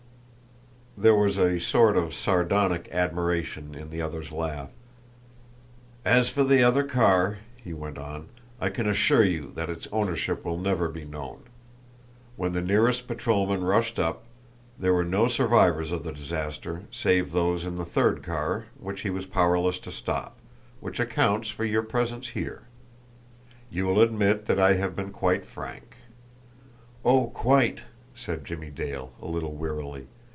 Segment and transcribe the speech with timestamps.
[0.97, 4.69] There was a sort of sardonic admiration in the other's laugh.
[6.05, 8.29] "As for the other car," he went on,
[8.59, 11.43] "I can assure you that its ownership will never be known.
[12.35, 14.25] When the nearest patrolman rushed up,
[14.77, 19.09] there were no survivors of the disaster, save those in the third car which he
[19.09, 20.37] was powerless to stop
[20.81, 22.67] which accounts for your presence here.
[23.71, 25.95] You will admit that I have been quite frank."
[27.03, 27.79] "Oh, quite!"
[28.13, 30.05] said Jimmie Dale, a little wearily.